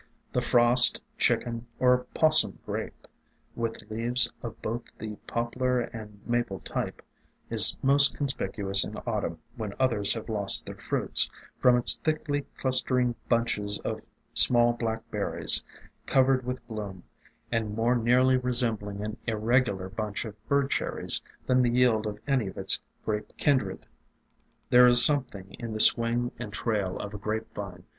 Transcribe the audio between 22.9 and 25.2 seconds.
Grape kindred. THE DRAPERY OF VINES